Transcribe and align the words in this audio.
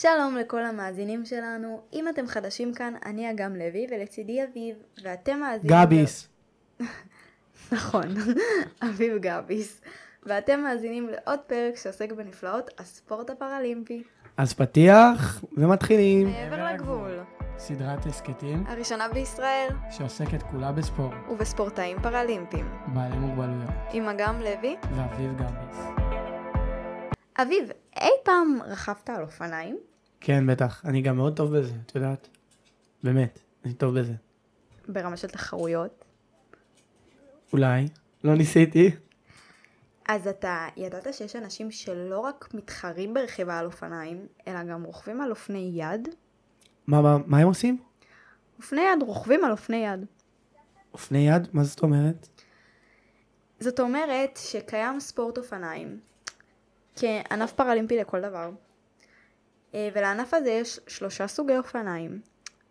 שלום 0.00 0.36
לכל 0.36 0.64
המאזינים 0.64 1.24
שלנו, 1.24 1.80
אם 1.92 2.08
אתם 2.08 2.26
חדשים 2.26 2.74
כאן, 2.74 2.94
אני 3.06 3.30
אגם 3.30 3.56
לוי 3.56 3.86
ולצידי 3.90 4.44
אביב, 4.44 4.76
ואתם 5.02 5.40
מאזינים... 5.40 5.76
גביס. 5.76 6.28
נכון, 7.72 8.02
אביב 8.88 9.16
גביס. 9.20 9.80
ואתם 10.22 10.60
מאזינים 10.60 11.08
לעוד 11.08 11.38
פרק 11.46 11.76
שעוסק 11.76 12.12
בנפלאות 12.12 12.70
הספורט 12.78 13.30
הפראלימפי. 13.30 14.02
אז 14.36 14.52
פתיח 14.52 15.44
ומתחילים. 15.56 16.26
מעבר 16.26 16.72
לגבול. 16.74 17.20
סדרת 17.58 18.06
הסכתים 18.06 18.64
הראשונה 18.66 19.08
בישראל, 19.08 19.68
שעוסקת 19.90 20.42
כולה 20.42 20.72
בספורט, 20.72 21.14
ובספורטאים 21.30 21.96
פראלימפיים. 22.02 22.70
בעלי 22.86 23.16
מוגבלויות, 23.16 23.70
עם 23.92 24.08
אגם 24.08 24.40
לוי. 24.40 24.76
ואביב 24.94 25.32
גביס. 25.36 25.78
אביב, 27.42 27.70
אי 27.96 28.10
פעם 28.24 28.58
רכבת 28.66 29.10
על 29.10 29.22
אופניים? 29.22 29.87
כן, 30.20 30.46
בטח. 30.46 30.82
אני 30.84 31.02
גם 31.02 31.16
מאוד 31.16 31.36
טוב 31.36 31.58
בזה, 31.58 31.72
את 31.86 31.94
יודעת? 31.94 32.28
באמת, 33.02 33.38
אני 33.64 33.74
טוב 33.74 33.98
בזה. 33.98 34.12
ברמה 34.88 35.16
של 35.16 35.28
תחרויות? 35.28 36.04
אולי. 37.52 37.88
לא 38.24 38.34
ניסיתי. 38.34 38.90
אז 40.08 40.26
אתה 40.26 40.66
ידעת 40.76 41.14
שיש 41.14 41.36
אנשים 41.36 41.70
שלא 41.70 42.20
רק 42.20 42.48
מתחרים 42.54 43.14
ברכיבה 43.14 43.58
על 43.58 43.66
אופניים, 43.66 44.26
אלא 44.48 44.62
גם 44.62 44.84
רוכבים 44.84 45.20
על 45.20 45.30
אופני 45.30 45.70
יד? 45.74 46.08
מה, 46.86 47.02
מה, 47.02 47.16
מה 47.26 47.38
הם 47.38 47.46
עושים? 47.46 47.78
אופני 48.58 48.80
יד 48.80 49.02
רוכבים 49.02 49.44
על 49.44 49.50
אופני 49.50 49.76
יד. 49.76 50.04
אופני 50.92 51.28
יד? 51.28 51.48
מה 51.52 51.64
זאת 51.64 51.82
אומרת? 51.82 52.28
זאת 53.60 53.80
אומרת 53.80 54.38
שקיים 54.42 55.00
ספורט 55.00 55.38
אופניים 55.38 56.00
כענף 56.96 57.52
פראלימפי 57.52 57.96
לכל 57.96 58.20
דבר. 58.20 58.50
אה, 59.74 59.88
ולענף 59.94 60.34
הזה 60.34 60.50
יש 60.50 60.80
שלושה 60.86 61.26
סוגי 61.26 61.56
אופניים 61.56 62.20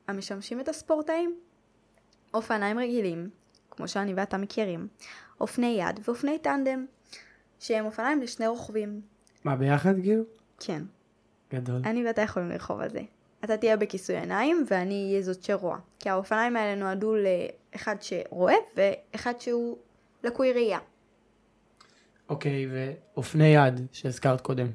המשמשים 0.08 0.60
את 0.60 0.68
הספורטאים. 0.70 1.40
אופניים 2.34 2.80
רגילים, 2.80 3.30
כמו 3.72 3.88
שאני 3.88 4.14
ואתה 4.14 4.38
מכירים, 4.38 4.88
אופני 5.42 5.78
יד 5.80 6.00
ואופני 6.03 6.40
טנדם, 6.40 6.86
שהם 7.59 7.86
אופניים 7.86 8.22
לשני 8.22 8.48
רוכבים. 8.48 9.02
מה, 9.44 9.56
ביחד 9.56 9.94
כאילו? 10.02 10.23
כן, 10.59 10.84
גדול. 11.53 11.81
אני 11.86 12.08
ואתה 12.08 12.22
יכולים 12.22 12.50
לרחוב 12.50 12.81
על 12.81 12.90
זה. 12.90 13.02
אתה 13.44 13.58
תהיה 13.58 13.78
בכיסוי 13.78 14.18
עיניים 14.18 14.66
ואני 14.70 15.09
אהיה 15.09 15.22
זאת 15.22 15.44
שרואה. 15.44 15.78
כי 16.00 16.09
האופניים 16.09 16.56
האלה 16.56 16.75
נועדו 16.75 17.16
לאחד 17.16 17.95
שרואה 18.02 18.56
ואחד 18.75 19.34
שהוא 19.40 19.78
לקוי 20.23 20.53
ראייה. 20.53 20.80
אוקיי, 22.30 22.68
ואופני 22.72 23.48
יד 23.48 23.88
שהזכרת 23.92 24.42
קודם. 24.42 24.68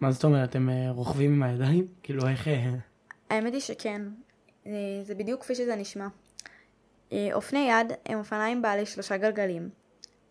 מה 0.00 0.12
זאת 0.12 0.24
אומרת, 0.24 0.56
הם 0.56 0.70
אה, 0.70 0.90
רוכבים 0.90 1.34
עם 1.34 1.42
הידיים? 1.42 1.86
כאילו, 2.02 2.28
איך... 2.28 2.48
אה, 2.48 2.74
האמת 3.30 3.52
היא 3.52 3.60
שכן, 3.60 4.02
אה, 4.66 4.72
זה 5.02 5.14
בדיוק 5.14 5.40
כפי 5.40 5.54
שזה 5.54 5.76
נשמע. 5.76 6.06
אופני 7.32 7.70
יד 7.70 7.92
הם 8.06 8.18
אופניים 8.18 8.62
בעלי 8.62 8.86
שלושה 8.86 9.16
גלגלים, 9.16 9.68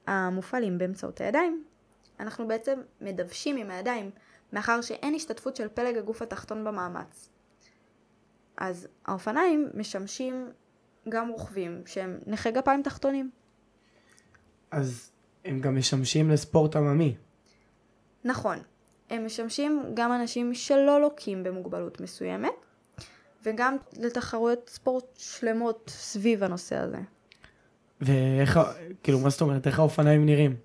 המופעלים 0.07 0.77
באמצעות 0.77 1.21
הידיים. 1.21 1.63
אנחנו 2.19 2.47
בעצם 2.47 2.79
מדוושים 3.01 3.57
עם 3.57 3.71
הידיים, 3.71 4.11
מאחר 4.53 4.81
שאין 4.81 5.15
השתתפות 5.15 5.55
של 5.55 5.67
פלג 5.67 5.97
הגוף 5.97 6.21
התחתון 6.21 6.63
במאמץ. 6.63 7.29
אז 8.57 8.87
האופניים 9.05 9.69
משמשים 9.73 10.51
גם 11.09 11.29
רוכבים 11.29 11.83
שהם 11.85 12.19
נכי 12.27 12.51
גפיים 12.51 12.83
תחתונים. 12.83 13.31
אז 14.71 15.11
הם 15.45 15.61
גם 15.61 15.75
משמשים 15.75 16.29
לספורט 16.29 16.75
עממי. 16.75 17.15
נכון, 18.23 18.57
הם 19.09 19.25
משמשים 19.25 19.83
גם 19.93 20.11
אנשים 20.11 20.53
שלא 20.53 21.01
לוקים 21.01 21.43
במוגבלות 21.43 22.01
מסוימת, 22.01 22.53
וגם 23.43 23.77
לתחרויות 23.99 24.69
ספורט 24.69 25.05
שלמות 25.17 25.91
סביב 25.93 26.43
הנושא 26.43 26.75
הזה. 26.75 26.97
ואיך, 28.01 28.59
כאילו, 29.03 29.19
מה 29.19 29.29
זאת 29.29 29.41
אומרת, 29.41 29.67
איך 29.67 29.79
האופניים 29.79 30.25
נראים? 30.25 30.55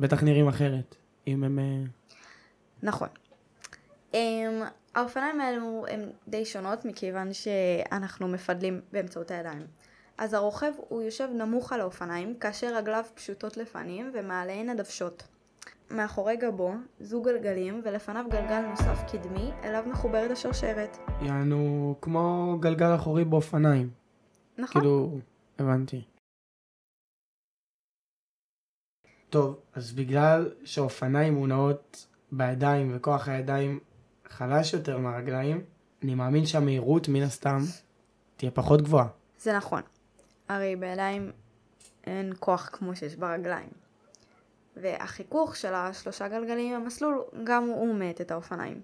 בטח 0.00 0.22
נראים 0.22 0.48
אחרת. 0.48 0.94
אם 1.26 1.44
הם... 1.44 1.58
אה, 1.58 1.64
נכון. 2.82 3.08
Um, 4.12 4.16
האופניים 4.94 5.40
האלו 5.40 5.86
הן 5.88 6.00
די 6.28 6.44
שונות 6.44 6.84
מכיוון 6.84 7.32
שאנחנו 7.32 8.28
מפדלים 8.28 8.80
באמצעות 8.92 9.30
הידיים. 9.30 9.66
אז 10.18 10.34
הרוכב 10.34 10.72
הוא 10.88 11.02
יושב 11.02 11.28
נמוך 11.34 11.72
על 11.72 11.80
האופניים 11.80 12.34
כאשר 12.34 12.76
רגליו 12.76 13.04
פשוטות 13.14 13.56
לפנים 13.56 14.10
ומעליהן 14.14 14.68
הדוושות. 14.68 15.22
מאחורי 15.92 16.36
גבו 16.36 16.74
זוג 17.00 17.28
גלגלים 17.28 17.80
ולפניו 17.84 18.24
גלגל 18.30 18.60
נוסף 18.60 19.02
קדמי 19.12 19.50
אליו 19.64 19.84
מחוברת 19.86 20.30
השרשרת. 20.30 20.96
יענו 21.22 21.94
כמו 22.00 22.56
גלגל 22.60 22.94
אחורי 22.94 23.24
באופניים. 23.24 23.90
נכון? 24.58 24.82
כאילו, 24.82 25.18
הבנתי. 25.58 26.04
טוב, 29.30 29.60
אז 29.74 29.92
בגלל 29.92 30.54
שאופניים 30.64 31.34
מונעות 31.34 32.06
בידיים 32.32 32.96
וכוח 32.96 33.28
הידיים 33.28 33.80
חלש 34.28 34.74
יותר 34.74 34.98
מהרגליים, 34.98 35.64
אני 36.02 36.14
מאמין 36.14 36.46
שהמהירות 36.46 37.08
מן 37.08 37.22
הסתם 37.22 37.58
תהיה 38.36 38.50
פחות 38.50 38.82
גבוהה. 38.82 39.08
זה 39.38 39.56
נכון. 39.56 39.82
הרי 40.48 40.76
בידיים 40.76 41.32
אין 42.04 42.32
כוח 42.38 42.68
כמו 42.72 42.96
שיש 42.96 43.16
ברגליים. 43.16 43.81
והחיכוך 44.76 45.56
של 45.56 45.74
השלושה 45.74 46.28
גלגלים 46.28 46.74
עם 46.74 46.82
המסלול 46.82 47.22
גם 47.44 47.64
הוא 47.64 47.94
מאט 47.94 48.20
את 48.20 48.30
האופניים. 48.30 48.80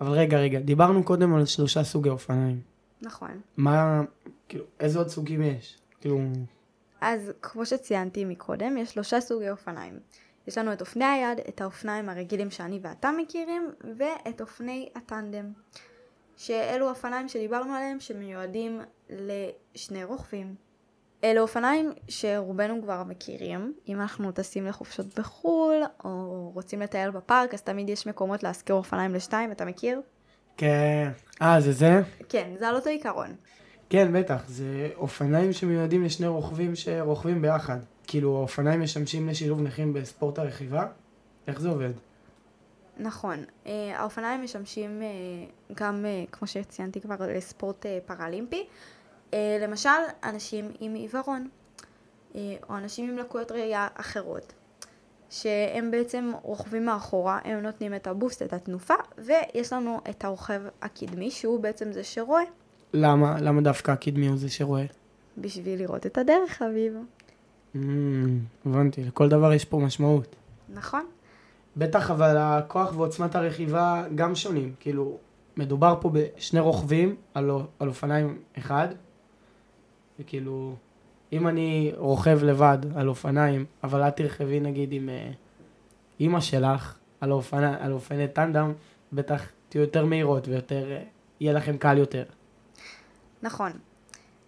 אבל 0.00 0.10
רגע, 0.10 0.38
רגע, 0.38 0.60
דיברנו 0.60 1.04
קודם 1.04 1.34
על 1.34 1.46
שלושה 1.46 1.84
סוגי 1.84 2.08
אופניים. 2.08 2.60
נכון. 3.02 3.40
מה, 3.56 4.02
כאילו, 4.48 4.64
איזה 4.80 4.98
עוד 4.98 5.08
סוגים 5.08 5.42
יש? 5.42 5.78
כאילו, 6.00 6.20
אז 7.00 7.32
כמו 7.42 7.66
שציינתי 7.66 8.24
מקודם, 8.24 8.76
יש 8.76 8.90
שלושה 8.90 9.20
סוגי 9.20 9.50
אופניים. 9.50 9.98
יש 10.46 10.58
לנו 10.58 10.72
את 10.72 10.80
אופני 10.80 11.04
היד, 11.04 11.38
את 11.48 11.60
האופניים 11.60 12.08
הרגילים 12.08 12.50
שאני 12.50 12.78
ואתה 12.82 13.10
מכירים, 13.18 13.70
ואת 13.98 14.40
אופני 14.40 14.88
הטנדם. 14.94 15.52
שאלו 16.36 16.88
אופניים 16.88 17.28
שדיברנו 17.28 17.74
עליהם 17.74 18.00
שמיועדים 18.00 18.80
לשני 19.10 20.04
רוכבים. 20.04 20.54
אלו 21.24 21.42
אופניים 21.42 21.92
שרובנו 22.08 22.82
כבר 22.82 23.02
מכירים, 23.04 23.74
אם 23.88 24.00
אנחנו 24.00 24.32
טסים 24.32 24.66
לחופשות 24.66 25.18
בחו"ל, 25.18 25.82
או 26.04 26.50
רוצים 26.54 26.80
לטייל 26.80 27.10
בפארק, 27.10 27.54
אז 27.54 27.62
תמיד 27.62 27.88
יש 27.88 28.06
מקומות 28.06 28.42
להשכיר 28.42 28.76
אופניים 28.76 29.14
לשתיים, 29.14 29.52
אתה 29.52 29.64
מכיר? 29.64 30.00
כן. 30.56 31.10
אה, 31.42 31.60
זה 31.60 31.72
זה? 31.72 32.00
כן, 32.28 32.50
זה 32.58 32.68
על 32.68 32.74
אותו 32.74 32.90
עיקרון. 32.90 33.34
כן, 33.90 34.12
בטח. 34.12 34.42
זה 34.48 34.88
אופניים 34.96 35.52
שמיועדים 35.52 36.04
לשני 36.04 36.26
רוכבים 36.26 36.76
שרוכבים 36.76 37.42
ביחד. 37.42 37.78
כאילו, 38.06 38.36
האופניים 38.36 38.80
משמשים 38.80 39.28
לשילוב 39.28 39.60
נכים 39.60 39.92
בספורט 39.92 40.38
הרכיבה? 40.38 40.86
איך 41.46 41.60
זה 41.60 41.68
עובד? 41.68 41.92
נכון. 42.98 43.44
אה, 43.66 43.92
האופניים 44.00 44.42
משמשים 44.42 45.02
אה, 45.02 45.06
גם, 45.74 46.04
אה, 46.06 46.24
כמו 46.32 46.48
שציינתי 46.48 47.00
כבר, 47.00 47.16
לספורט 47.20 47.86
פראלימפי. 48.06 48.66
אה, 49.34 49.58
למשל, 49.60 49.88
אנשים 50.24 50.70
עם 50.80 50.94
עיוורון, 50.94 51.48
אה, 52.34 52.56
או 52.70 52.76
אנשים 52.76 53.10
עם 53.10 53.18
לקויות 53.18 53.52
ראייה 53.52 53.88
אחרות, 53.94 54.52
שהם 55.30 55.90
בעצם 55.90 56.32
רוכבים 56.42 56.86
מאחורה, 56.86 57.38
הם 57.44 57.62
נותנים 57.62 57.94
את 57.94 58.06
הבוסט, 58.06 58.42
את 58.42 58.52
התנופה, 58.52 58.94
ויש 59.18 59.72
לנו 59.72 60.00
את 60.10 60.24
הרוכב 60.24 60.62
הקדמי, 60.82 61.30
שהוא 61.30 61.60
בעצם 61.60 61.92
זה 61.92 62.04
שרואה, 62.04 62.42
למה? 62.92 63.40
למה 63.40 63.60
דווקא 63.60 63.90
הקדמי 63.90 64.26
הוא 64.26 64.36
זה 64.36 64.50
שרואה? 64.50 64.84
בשביל 65.38 65.78
לראות 65.78 66.06
את 66.06 66.18
הדרך, 66.18 66.62
אביב. 66.62 66.94
Mm, 67.74 67.78
הבנתי, 68.66 69.04
לכל 69.04 69.28
דבר 69.28 69.52
יש 69.52 69.64
פה 69.64 69.78
משמעות. 69.78 70.36
נכון? 70.68 71.06
בטח, 71.76 72.10
אבל 72.10 72.36
הכוח 72.38 72.96
ועוצמת 72.96 73.34
הרכיבה 73.34 74.04
גם 74.14 74.34
שונים. 74.34 74.74
כאילו, 74.80 75.16
מדובר 75.56 75.94
פה 76.00 76.10
בשני 76.12 76.60
רוכבים 76.60 77.16
על, 77.34 77.50
על 77.78 77.88
אופניים 77.88 78.38
אחד, 78.58 78.88
וכאילו, 80.18 80.74
אם 81.32 81.48
אני 81.48 81.92
רוכב 81.96 82.44
לבד 82.44 82.78
על 82.96 83.08
אופניים, 83.08 83.64
אבל 83.84 84.08
את 84.08 84.16
תרכבי 84.16 84.60
נגיד 84.60 84.92
עם 84.92 85.08
אה, 85.08 85.30
אימא 86.20 86.40
שלך 86.40 86.98
על, 87.20 87.30
האופני, 87.30 87.76
על 87.80 87.92
אופני 87.92 88.28
טנדם, 88.28 88.72
בטח 89.12 89.42
תהיו 89.68 89.82
יותר 89.82 90.04
מהירות 90.04 90.48
ויותר, 90.48 90.90
אה, 90.90 91.02
יהיה 91.40 91.52
לכם 91.52 91.76
קל 91.76 91.98
יותר. 91.98 92.24
נכון. 93.42 93.72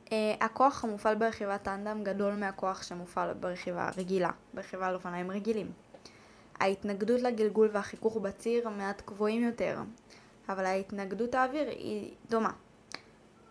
Uh, 0.07 0.13
הכוח 0.41 0.85
המופעל 0.85 1.15
ברכיבת 1.15 1.63
טנדם 1.63 2.05
גדול 2.05 2.35
מהכוח 2.35 2.83
שמופעל 2.83 3.35
ברכיבה 3.35 3.91
רגילה, 3.97 4.31
ברכיבה 4.55 4.87
על 4.87 4.95
אופניים 4.95 5.31
רגילים. 5.31 5.73
ההתנגדות 6.61 7.21
לגלגול 7.21 7.69
והחיכוך 7.73 8.17
בציר 8.17 8.69
מעט 8.69 9.03
גבוהים 9.07 9.45
יותר, 9.45 9.79
אבל 10.49 10.65
ההתנגדות 10.65 11.35
האוויר 11.35 11.69
היא 11.69 12.11
דומה. 12.31 12.51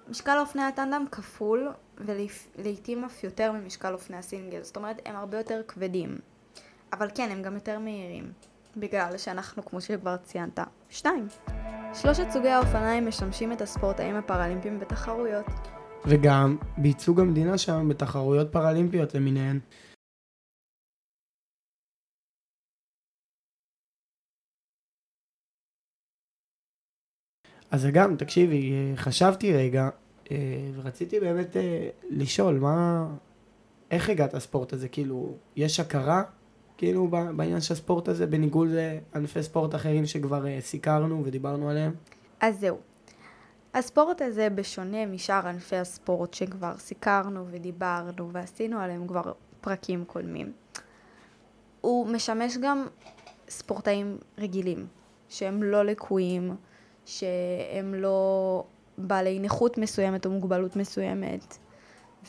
משקל 0.10 0.38
אופני 0.40 0.64
הטנדם 0.64 1.06
כפול, 1.12 1.70
ולעיתים 2.00 3.04
אף 3.04 3.24
יותר 3.24 3.52
ממשקל 3.52 3.94
אופני 3.94 4.18
הסינגל, 4.18 4.64
זאת 4.64 4.76
אומרת 4.76 5.02
הם 5.06 5.16
הרבה 5.16 5.38
יותר 5.38 5.62
כבדים. 5.68 6.18
אבל 6.94 7.10
כן, 7.16 7.30
הם 7.32 7.42
גם 7.42 7.54
יותר 7.54 7.80
מהירים, 7.80 8.32
בגלל 8.78 9.18
שאנחנו, 9.18 9.66
כמו 9.66 9.82
שכבר 9.82 10.18
ציינת, 10.18 10.60
שתיים. 10.90 11.28
שלושת 11.94 12.30
סוגי 12.32 12.50
האופניים 12.50 13.08
משמשים 13.08 13.52
את 13.52 13.62
הספורטאים 13.62 14.16
הפראלימפיים 14.16 14.80
בתחרויות. 14.80 15.46
וגם 16.06 16.58
בייצוג 16.78 17.20
המדינה 17.20 17.58
שם 17.58 17.90
בתחרויות 17.90 18.52
פראלימפיות 18.52 19.14
למיניהן. 19.14 19.60
אז 27.72 27.88
גם, 27.94 28.16
תקשיבי, 28.16 28.74
חשבתי 28.96 29.54
רגע, 29.54 29.90
ורציתי 30.76 31.20
באמת 31.20 31.58
אה, 31.58 31.90
לשאול, 32.10 32.60
מה... 32.60 33.08
איך 33.92 34.10
הגעת 34.10 34.34
לספורט 34.34 34.74
הזה? 34.74 34.90
כאילו, 34.90 35.34
יש 35.56 35.80
הכרה, 35.80 36.24
כאילו, 36.78 37.08
בעניין 37.08 37.62
של 37.62 37.74
הספורט 37.74 38.08
הזה, 38.08 38.28
בניגוד 38.28 38.68
לענפי 38.72 39.44
ספורט 39.44 39.76
אחרים 39.76 40.06
שכבר 40.06 40.46
סיקרנו 40.60 41.22
ודיברנו 41.26 41.70
עליהם? 41.70 41.92
אז 42.42 42.60
זהו. 42.60 42.78
הספורט 43.74 44.22
הזה, 44.22 44.50
בשונה 44.50 45.06
משאר 45.06 45.48
ענפי 45.48 45.76
הספורט 45.76 46.34
שכבר 46.34 46.78
סיקרנו 46.78 47.46
ודיברנו 47.52 48.32
ועשינו 48.32 48.80
עליהם 48.80 49.08
כבר 49.08 49.32
פרקים 49.62 50.06
קודמים, 50.06 50.52
הוא 51.82 52.08
משמש 52.08 52.58
גם 52.58 52.88
ספורטאים 53.50 54.18
רגילים, 54.38 54.88
שהם 55.30 55.64
לא 55.64 55.86
לקויים, 55.86 56.56
שהם 57.06 57.94
לא 57.94 58.64
בעלי 59.00 59.40
נכות 59.40 59.78
מסוימת 59.78 60.26
או 60.26 60.32
מוגבלות 60.32 60.76
מסוימת. 60.76 61.58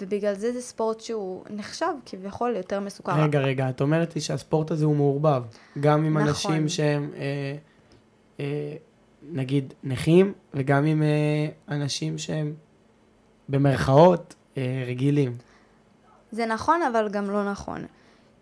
ובגלל 0.01 0.35
זה 0.35 0.53
זה 0.53 0.61
ספורט 0.61 1.01
שהוא 1.01 1.45
נחשב 1.51 1.93
כביכול 2.07 2.57
יותר 2.57 2.81
מסוכר. 2.81 3.23
רגע, 3.23 3.41
רגע, 3.41 3.71
את 3.71 3.81
אומרת 3.81 4.15
לי 4.15 4.21
שהספורט 4.21 4.71
הזה 4.71 4.85
הוא 4.85 4.97
מעורבב. 4.97 5.43
גם 5.81 6.05
עם 6.05 6.19
נכון. 6.19 6.29
אנשים 6.29 6.69
שהם, 6.69 7.11
אה, 7.17 7.57
אה, 8.41 8.77
נגיד, 9.23 9.75
נכים, 9.85 10.33
וגם 10.55 10.85
עם 10.85 11.03
אה, 11.03 11.49
אנשים 11.69 12.19
שהם, 12.19 12.55
במרכאות, 13.49 14.35
אה, 14.57 14.85
רגילים. 14.87 15.37
זה 16.33 16.47
נכון, 16.47 16.83
אבל 16.83 17.09
גם 17.09 17.31
לא 17.31 17.51
נכון. 17.51 17.87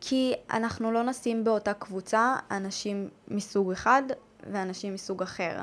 כי 0.01 0.35
אנחנו 0.51 0.93
לא 0.93 1.03
נשים 1.03 1.45
באותה 1.45 1.75
קבוצה 1.75 2.37
אנשים 2.51 3.09
מסוג 3.29 3.73
אחד 3.73 4.03
ואנשים 4.53 4.95
מסוג 4.95 5.23
אחר. 5.23 5.59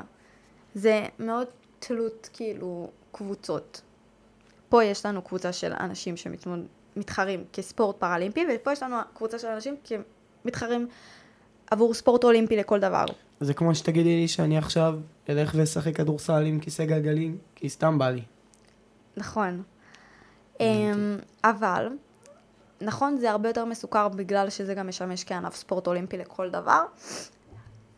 זה 0.74 1.06
מאוד 1.18 1.46
תלות 1.78 2.28
כאילו 2.32 2.90
קבוצות. 3.12 3.80
פה 4.68 4.84
יש 4.84 5.06
לנו 5.06 5.22
קבוצה 5.22 5.52
של 5.52 5.72
אנשים 5.80 6.14
שמתחרים 6.16 7.44
כספורט 7.52 7.96
פראלימפי, 7.96 8.46
ופה 8.54 8.72
יש 8.72 8.82
לנו 8.82 8.96
קבוצה 9.14 9.38
של 9.38 9.48
אנשים 9.48 9.76
כמתחרים 10.44 10.88
עבור 11.70 11.94
ספורט 11.94 12.24
אולימפי 12.24 12.56
לכל 12.56 12.80
דבר. 12.80 13.04
זה 13.40 13.54
כמו 13.54 13.74
שתגידי 13.74 14.16
לי 14.16 14.28
שאני 14.28 14.58
עכשיו 14.58 14.94
אלך 15.28 15.52
ואשחק 15.56 15.96
כדורסל 15.96 16.44
עם 16.46 16.60
כיסא 16.60 16.84
גלגלים, 16.84 17.38
כי 17.54 17.68
סתם 17.68 17.98
בא 17.98 18.10
לי. 18.10 18.22
נכון. 19.16 19.62
אמ, 20.60 21.18
אבל, 21.44 21.88
נכון, 22.80 23.16
זה 23.16 23.30
הרבה 23.30 23.48
יותר 23.48 23.64
מסוכר 23.64 24.08
בגלל 24.08 24.50
שזה 24.50 24.74
גם 24.74 24.88
משמש 24.88 25.24
כענף 25.24 25.56
ספורט 25.56 25.86
אולימפי 25.86 26.16
לכל 26.16 26.50
דבר, 26.50 26.84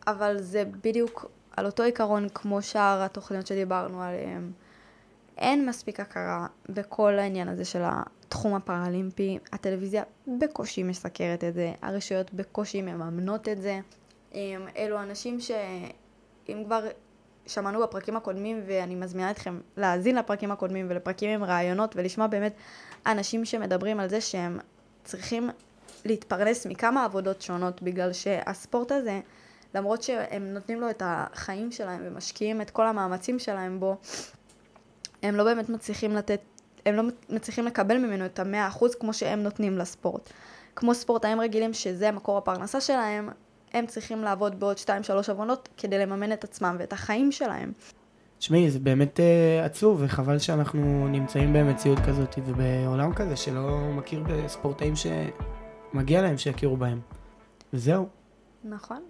אבל 0.07 0.37
זה 0.39 0.63
בדיוק 0.83 1.31
על 1.59 1.65
אותו 1.65 1.83
עיקרון 1.83 2.29
כמו 2.33 2.61
שאר 2.61 3.01
התוכניות 3.03 3.47
שדיברנו 3.47 4.01
עליהן. 4.01 4.51
אין 5.37 5.69
מספיק 5.69 5.99
הכרה 5.99 6.47
בכל 6.69 7.19
העניין 7.19 7.47
הזה 7.47 7.65
של 7.65 7.81
התחום 7.83 8.55
הפראלימפי. 8.55 9.37
הטלוויזיה 9.53 10.03
בקושי 10.39 10.83
מסקרת 10.83 11.43
את 11.43 11.53
זה, 11.53 11.73
הרשויות 11.81 12.33
בקושי 12.33 12.81
מממנות 12.81 13.49
את 13.49 13.61
זה. 13.61 13.79
אלו 14.77 15.01
אנשים 15.01 15.39
שאם 15.39 16.63
כבר 16.65 16.87
שמענו 17.47 17.81
בפרקים 17.81 18.15
הקודמים, 18.17 18.61
ואני 18.67 18.95
מזמינה 18.95 19.31
אתכם 19.31 19.59
להאזין 19.77 20.15
לפרקים 20.15 20.51
הקודמים 20.51 20.85
ולפרקים 20.89 21.29
עם 21.29 21.43
רעיונות 21.43 21.95
ולשמוע 21.95 22.27
באמת 22.27 22.53
אנשים 23.05 23.45
שמדברים 23.45 23.99
על 23.99 24.09
זה 24.09 24.21
שהם 24.21 24.59
צריכים 25.03 25.49
להתפרנס 26.05 26.65
מכמה 26.65 27.05
עבודות 27.05 27.41
שונות 27.41 27.81
בגלל 27.81 28.13
שהספורט 28.13 28.91
הזה 28.91 29.19
למרות 29.75 30.03
שהם 30.03 30.53
נותנים 30.53 30.81
לו 30.81 30.89
את 30.89 31.01
החיים 31.05 31.71
שלהם 31.71 32.01
ומשקיעים 32.03 32.61
את 32.61 32.69
כל 32.69 32.87
המאמצים 32.87 33.39
שלהם 33.39 33.79
בו, 33.79 33.97
הם 35.23 35.35
לא 35.35 35.43
באמת 35.43 35.69
מצליחים 35.69 36.11
לתת, 36.11 36.41
הם 36.85 36.95
לא 36.95 37.03
מצליחים 37.29 37.65
לקבל 37.65 37.97
ממנו 37.97 38.25
את 38.25 38.39
המאה 38.39 38.67
אחוז 38.67 38.95
כמו 38.95 39.13
שהם 39.13 39.43
נותנים 39.43 39.77
לספורט. 39.77 40.29
כמו 40.75 40.93
ספורטאים 40.93 41.39
רגילים 41.41 41.73
שזה 41.73 42.11
מקור 42.11 42.37
הפרנסה 42.37 42.81
שלהם, 42.81 43.29
הם 43.73 43.85
צריכים 43.85 44.23
לעבוד 44.23 44.59
בעוד 44.59 44.77
2-3 44.77 44.89
עוונות 45.29 45.69
כדי 45.77 45.97
לממן 45.97 46.33
את 46.33 46.43
עצמם 46.43 46.75
ואת 46.79 46.93
החיים 46.93 47.31
שלהם. 47.31 47.71
תשמעי, 48.39 48.71
זה 48.71 48.79
באמת 48.79 49.19
uh, 49.19 49.65
עצוב, 49.65 50.01
וחבל 50.03 50.39
שאנחנו 50.39 51.07
נמצאים 51.07 51.53
במציאות 51.53 51.99
כזאת 52.07 52.35
ובעולם 52.45 53.13
כזה 53.13 53.35
שלא 53.35 53.79
מכיר 53.79 54.23
בספורטאים 54.27 54.93
שמגיע 54.95 56.21
להם 56.21 56.37
שיכירו 56.37 56.77
בהם. 56.77 56.99
וזהו. 57.73 58.07
נכון. 58.63 59.01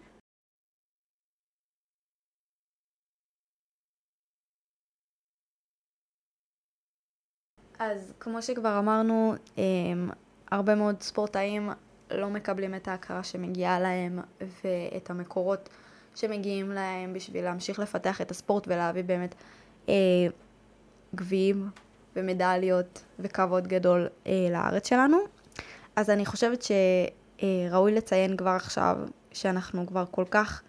אז 7.79 8.13
כמו 8.19 8.41
שכבר 8.41 8.79
אמרנו, 8.79 9.35
הם, 9.57 10.09
הרבה 10.51 10.75
מאוד 10.75 11.01
ספורטאים 11.01 11.69
לא 12.11 12.29
מקבלים 12.29 12.75
את 12.75 12.87
ההכרה 12.87 13.23
שמגיעה 13.23 13.79
להם 13.79 14.19
ואת 14.41 15.09
המקורות 15.09 15.69
שמגיעים 16.15 16.71
להם 16.71 17.13
בשביל 17.13 17.43
להמשיך 17.43 17.79
לפתח 17.79 18.21
את 18.21 18.31
הספורט 18.31 18.67
ולהביא 18.67 19.03
באמת 19.03 19.35
אה, 19.89 19.93
גביעים 21.15 21.69
ומדליות 22.15 23.03
וכבוד 23.19 23.67
גדול 23.67 24.07
אה, 24.27 24.47
לארץ 24.51 24.89
שלנו. 24.89 25.17
אז 25.95 26.09
אני 26.09 26.25
חושבת 26.25 26.63
שראוי 26.63 27.95
לציין 27.95 28.37
כבר 28.37 28.49
עכשיו 28.49 28.97
שאנחנו 29.31 29.87
כבר 29.87 30.05
כל 30.11 30.25
כך 30.31 30.61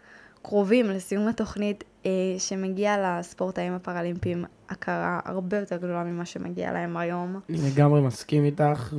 קרובים 0.43 0.87
לסיום 0.87 1.29
התוכנית 1.29 1.85
אה, 1.85 1.90
שמגיע 2.39 3.19
לספורטאים 3.19 3.73
הפראלימפיים 3.73 4.45
הכרה 4.69 5.21
הרבה 5.25 5.59
יותר 5.59 5.77
גדולה 5.77 6.05
ממה 6.05 6.25
שמגיע 6.25 6.73
להם 6.73 6.97
היום. 6.97 7.41
אני 7.49 7.59
לגמרי 7.71 8.01
מסכים 8.01 8.45
איתך, 8.45 8.95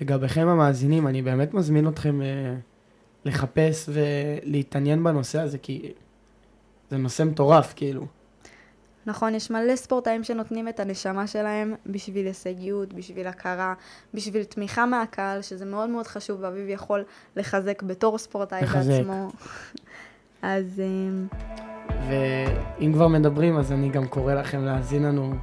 ולגביכם 0.00 0.48
המאזינים, 0.48 1.06
אני 1.06 1.22
באמת 1.22 1.54
מזמין 1.54 1.88
אתכם 1.88 2.22
אה, 2.22 2.54
לחפש 3.24 3.88
ולהתעניין 3.88 5.04
בנושא 5.04 5.40
הזה, 5.40 5.58
כי 5.58 5.92
זה 6.90 6.96
נושא 6.96 7.22
מטורף, 7.22 7.72
כאילו. 7.76 8.06
נכון, 9.06 9.34
יש 9.34 9.50
מלא 9.50 9.76
ספורטאים 9.76 10.24
שנותנים 10.24 10.68
את 10.68 10.80
הנשמה 10.80 11.26
שלהם 11.26 11.74
בשביל 11.86 12.26
הישגיות, 12.26 12.92
בשביל 12.92 13.26
הכרה, 13.26 13.74
בשביל 14.14 14.44
תמיכה 14.44 14.86
מהקהל, 14.86 15.42
שזה 15.42 15.64
מאוד 15.64 15.90
מאוד 15.90 16.06
חשוב, 16.06 16.40
ואביב 16.40 16.68
יכול 16.68 17.04
לחזק 17.36 17.82
בתור 17.82 18.18
ספורטאי 18.18 18.62
לחזק. 18.62 18.90
בעצמו. 18.90 19.30
אז... 20.42 20.82
ואם 22.08 22.92
כבר 22.92 23.08
מדברים, 23.08 23.56
אז 23.56 23.72
אני 23.72 23.88
גם 23.88 24.06
קורא 24.08 24.34
לכם 24.34 24.64
להאזין 24.64 25.02
לנו 25.02 25.34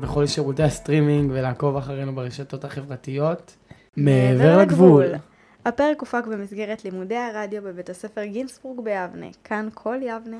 בכל 0.00 0.26
שירותי 0.26 0.62
הסטרימינג 0.62 1.30
ולעקוב 1.34 1.76
אחרינו 1.76 2.14
ברשתות 2.14 2.64
החברתיות. 2.64 3.56
מעבר 3.96 4.58
לגבול. 4.58 5.04
הפרק 5.64 6.00
הופק 6.00 6.26
במסגרת 6.26 6.84
לימודי 6.84 7.16
הרדיו 7.16 7.62
בבית 7.62 7.90
הספר 7.90 8.24
גינסבורג 8.24 8.80
ביבנה, 8.80 9.26
כאן 9.44 9.68
כל 9.74 9.96
יבנה. 10.02 10.36